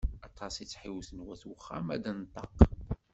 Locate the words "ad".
1.95-2.01